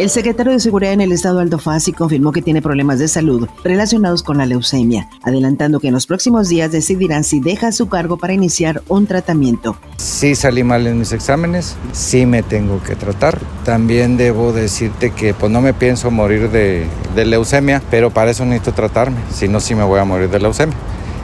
[0.00, 3.46] El secretario de Seguridad en el Estado, Aldo Fassi, confirmó que tiene problemas de salud
[3.62, 8.16] relacionados con la leucemia, adelantando que en los próximos días decidirán si deja su cargo
[8.16, 9.76] para iniciar un tratamiento.
[9.98, 13.38] Sí salí mal en mis exámenes, sí me tengo que tratar.
[13.66, 18.46] También debo decirte que pues no me pienso morir de, de leucemia, pero para eso
[18.46, 20.78] necesito tratarme, si no sí me voy a morir de leucemia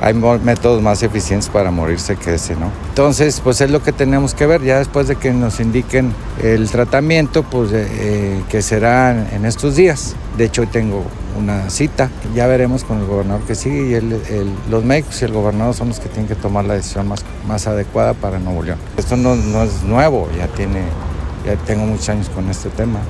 [0.00, 2.70] hay métodos más eficientes para morirse que ese, ¿no?
[2.90, 6.70] Entonces, pues es lo que tenemos que ver, ya después de que nos indiquen el
[6.70, 10.14] tratamiento, pues eh, eh, que será en estos días.
[10.36, 11.02] De hecho, hoy tengo
[11.36, 14.20] una cita, ya veremos con el gobernador que sigue y el,
[14.70, 17.66] los médicos y el gobernador son los que tienen que tomar la decisión más, más
[17.66, 18.78] adecuada para Nuevo León.
[18.96, 20.82] Esto no, no es nuevo, ya tiene,
[21.48, 23.00] ya tengo muchos años con este tema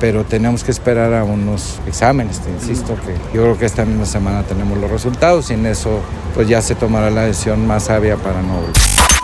[0.00, 4.04] pero tenemos que esperar a unos exámenes, te insisto que yo creo que esta misma
[4.04, 6.00] semana tenemos los resultados y en eso
[6.34, 8.60] pues ya se tomará la decisión más sabia para no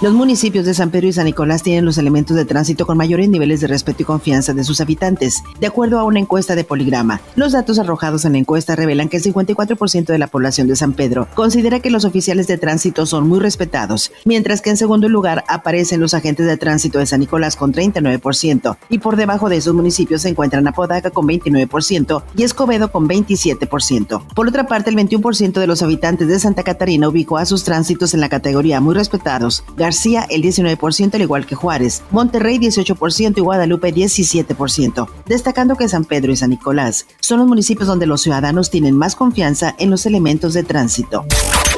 [0.02, 3.28] los municipios de San Pedro y San Nicolás tienen los elementos de tránsito con mayores
[3.28, 7.20] niveles de respeto y confianza de sus habitantes, de acuerdo a una encuesta de Poligrama.
[7.36, 10.94] Los datos arrojados en la encuesta revelan que el 54% de la población de San
[10.94, 15.44] Pedro considera que los oficiales de tránsito son muy respetados, mientras que en segundo lugar
[15.46, 19.72] aparecen los agentes de tránsito de San Nicolás con 39%, y por debajo de esos
[19.72, 24.26] municipios se encuentran Apodaca con 29% y Escobedo con 27%.
[24.34, 28.14] Por otra parte, el 21% de los habitantes de Santa Catarina ubicó a sus tránsitos
[28.14, 29.91] en la categoría muy respetados, García
[30.30, 36.32] el 19%, al igual que Juárez, Monterrey 18% y Guadalupe 17%, destacando que San Pedro
[36.32, 40.54] y San Nicolás son los municipios donde los ciudadanos tienen más confianza en los elementos
[40.54, 41.24] de tránsito.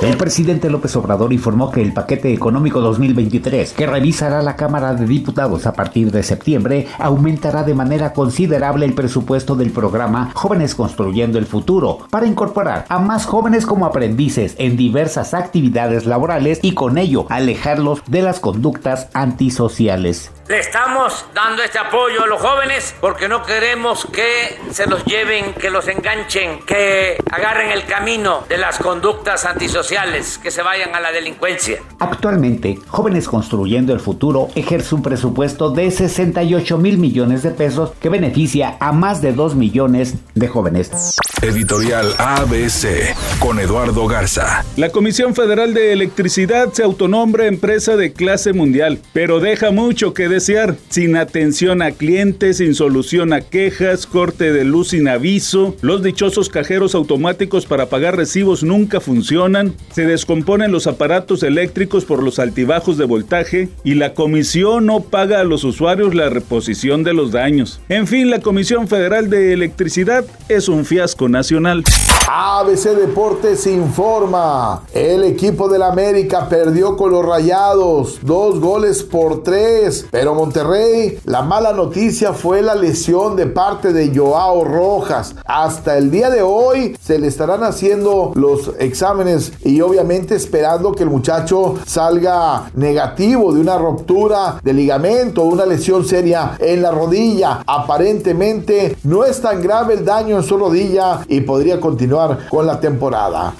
[0.02, 5.06] El presidente López Obrador informó que el paquete económico 2023 que revisará la Cámara de
[5.06, 11.38] Diputados a partir de septiembre aumentará de manera considerable el presupuesto del programa Jóvenes Construyendo
[11.38, 16.98] el Futuro para incorporar a más jóvenes como aprendices en diversas actividades laborales y con
[16.98, 20.32] ello alejarlos de las conductas antisociales.
[20.46, 25.54] Le estamos dando este apoyo a los jóvenes porque no queremos que se los lleven,
[25.54, 31.00] que los enganchen, que agarren el camino de las conductas antisociales, que se vayan a
[31.00, 31.78] la delincuencia.
[31.98, 38.10] Actualmente, Jóvenes Construyendo el Futuro ejerce un presupuesto de 68 mil millones de pesos que
[38.10, 41.16] beneficia a más de 2 millones de jóvenes.
[41.40, 44.64] Editorial ABC con Eduardo Garza.
[44.76, 50.33] La Comisión Federal de Electricidad se autonombra empresa de clase mundial, pero deja mucho que
[50.40, 56.48] sin atención a clientes, sin solución a quejas, corte de luz sin aviso, los dichosos
[56.48, 62.98] cajeros automáticos para pagar recibos nunca funcionan, se descomponen los aparatos eléctricos por los altibajos
[62.98, 67.80] de voltaje y la comisión no paga a los usuarios la reposición de los daños.
[67.88, 71.84] En fin, la Comisión Federal de Electricidad es un fiasco nacional.
[72.26, 74.82] ABC Deportes informa.
[74.92, 78.18] El equipo del América perdió con los Rayados.
[78.22, 80.06] Dos goles por tres.
[80.10, 85.34] Pero Monterrey, la mala noticia fue la lesión de parte de Joao Rojas.
[85.44, 91.02] Hasta el día de hoy se le estarán haciendo los exámenes y obviamente esperando que
[91.02, 97.62] el muchacho salga negativo de una ruptura de ligamento una lesión seria en la rodilla.
[97.66, 102.78] Aparentemente no es tan grave el daño en su rodilla y podría continuar con la
[102.80, 103.54] temporada.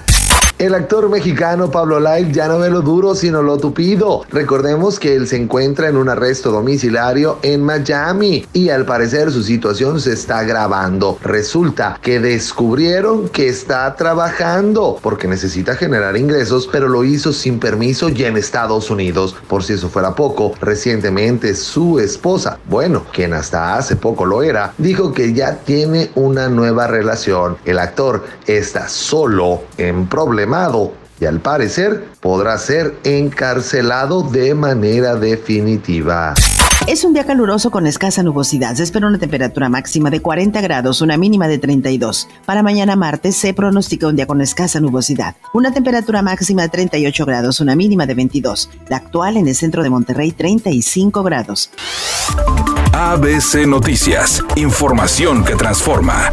[0.64, 4.22] El actor mexicano Pablo Live ya no ve lo duro sino lo tupido.
[4.30, 9.42] Recordemos que él se encuentra en un arresto domiciliario en Miami y al parecer su
[9.42, 11.18] situación se está agravando.
[11.22, 18.08] Resulta que descubrieron que está trabajando porque necesita generar ingresos, pero lo hizo sin permiso
[18.08, 19.36] y en Estados Unidos.
[19.46, 24.72] Por si eso fuera poco, recientemente su esposa, bueno, quien hasta hace poco lo era,
[24.78, 27.58] dijo que ya tiene una nueva relación.
[27.66, 30.53] El actor está solo en problemas
[31.20, 36.34] y al parecer podrá ser encarcelado de manera definitiva.
[36.86, 38.76] Es un día caluroso con escasa nubosidad.
[38.76, 42.28] Se espera una temperatura máxima de 40 grados, una mínima de 32.
[42.44, 45.34] Para mañana martes se pronostica un día con escasa nubosidad.
[45.54, 48.70] Una temperatura máxima de 38 grados, una mínima de 22.
[48.88, 51.70] La actual en el centro de Monterrey, 35 grados.
[52.92, 54.44] ABC Noticias.
[54.56, 56.30] Información que transforma.